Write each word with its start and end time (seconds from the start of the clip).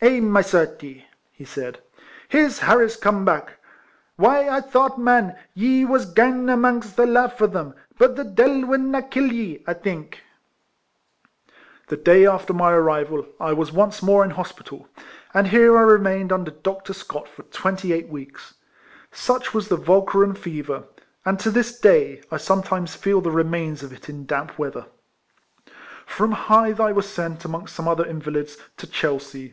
"Eh, 0.02 0.18
my 0.18 0.40
certie," 0.40 1.04
he 1.30 1.44
said," 1.44 1.78
here's 2.30 2.60
Harris 2.60 2.96
come 2.96 3.26
back. 3.26 3.58
Why 4.16 4.48
I 4.48 4.62
thought, 4.62 4.98
man, 4.98 5.36
ye 5.52 5.84
was 5.84 6.06
gane 6.10 6.48
amangst 6.48 6.96
the 6.96 7.04
lave 7.04 7.34
o' 7.42 7.46
them, 7.46 7.74
but 7.98 8.16
the 8.16 8.24
deil 8.24 8.64
will 8.66 8.78
na 8.80 9.02
kill 9.02 9.30
ye, 9.30 9.62
I 9.66 9.74
think!" 9.74 10.22
The 11.90 11.98
day 11.98 12.24
after 12.24 12.54
my 12.54 12.72
arrival 12.72 13.26
I 13.38 13.52
was 13.52 13.72
once 13.74 14.00
more 14.02 14.24
in 14.24 14.30
hospital, 14.30 14.88
and 15.34 15.48
here 15.48 15.76
I 15.76 15.82
remained 15.82 16.32
under 16.32 16.50
Dr. 16.50 16.94
Scott 16.94 17.28
for 17.28 17.42
twenty 17.42 17.92
eight 17.92 18.08
weeks. 18.08 18.54
Such 19.12 19.52
was 19.52 19.66
RIFLEMAN 19.70 19.84
HARRIS. 19.84 20.12
275 20.38 20.66
the 20.66 20.72
Walcheren 20.72 20.82
fever, 20.82 20.84
and 21.26 21.38
to 21.40 21.50
this 21.50 21.78
day 21.78 22.22
I 22.32 22.38
sometimes 22.38 22.94
feel 22.94 23.20
the 23.20 23.30
remains 23.30 23.82
of 23.82 23.92
it 23.92 24.08
in 24.08 24.24
damp 24.24 24.58
weather. 24.58 24.86
From 26.06 26.32
Hythe 26.32 26.80
I 26.80 26.90
was 26.90 27.06
sent, 27.06 27.44
amongst 27.44 27.74
some 27.74 27.86
other 27.86 28.06
invalids, 28.06 28.56
to 28.78 28.86
Chelsea. 28.86 29.52